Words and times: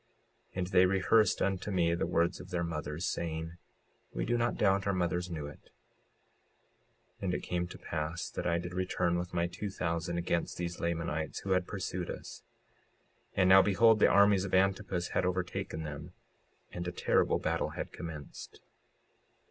56:48 0.55 0.57
And 0.57 0.67
they 0.67 0.85
rehearsed 0.87 1.41
unto 1.43 1.69
me 1.69 1.93
the 1.93 2.07
words 2.07 2.39
of 2.39 2.49
their 2.49 2.63
mothers, 2.63 3.05
saying: 3.05 3.57
We 4.11 4.25
do 4.25 4.35
not 4.35 4.57
doubt 4.57 4.87
our 4.87 4.93
mothers 4.95 5.29
knew 5.29 5.45
it. 5.45 5.69
56:49 7.21 7.21
And 7.21 7.33
it 7.35 7.43
came 7.43 7.67
to 7.67 7.77
pass 7.77 8.27
that 8.31 8.47
I 8.47 8.57
did 8.57 8.73
return 8.73 9.19
with 9.19 9.31
my 9.35 9.45
two 9.45 9.69
thousand 9.69 10.17
against 10.17 10.57
these 10.57 10.79
Lamanites 10.79 11.41
who 11.41 11.51
had 11.51 11.67
pursued 11.67 12.09
us. 12.09 12.41
And 13.35 13.47
now 13.47 13.61
behold, 13.61 13.99
the 13.99 14.07
armies 14.09 14.43
of 14.43 14.55
Antipus 14.55 15.09
had 15.09 15.23
overtaken 15.23 15.83
them, 15.83 16.13
and 16.71 16.87
a 16.87 16.91
terrible 16.91 17.37
battle 17.37 17.69
had 17.77 17.91
commenced. 17.93 18.59